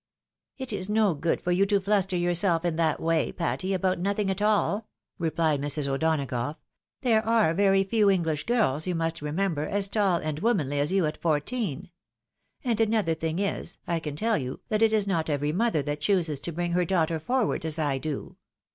"It 0.57 0.73
is 0.73 0.89
no 0.89 1.13
good 1.13 1.39
for 1.41 1.51
you 1.51 1.67
to 1.67 1.79
fluster 1.79 2.15
yoiurself 2.15 2.65
in 2.65 2.75
that 2.77 2.99
way, 2.99 3.31
Patty, 3.31 3.71
about 3.71 3.99
nothing 3.99 4.31
at 4.31 4.41
all," 4.41 4.87
replied 5.19 5.61
Mrs. 5.61 5.87
O'Donagough. 5.87 6.55
"There 7.03 7.23
are 7.23 7.53
very 7.53 7.83
few 7.83 8.09
English 8.09 8.47
girls, 8.47 8.87
you 8.87 8.95
must 8.95 9.21
remember, 9.21 9.67
as 9.67 9.87
tall 9.87 10.17
and 10.17 10.39
womanly 10.39 10.79
as 10.79 10.91
you, 10.91 11.05
at 11.05 11.21
fourteen. 11.21 11.91
And 12.63 12.81
another 12.81 13.13
thing 13.13 13.37
is, 13.37 13.77
I 13.85 13.99
can 13.99 14.15
tell 14.15 14.39
you, 14.39 14.61
that 14.69 14.81
it 14.81 14.91
is 14.91 15.05
not 15.05 15.29
every 15.29 15.51
mother 15.51 15.83
that 15.83 16.01
chooses 16.01 16.39
to 16.39 16.51
bring 16.51 16.71
her 16.71 16.83
daughter 16.83 17.19
forward 17.19 17.63
as 17.63 17.77
I 17.77 17.99
do. 17.99 18.37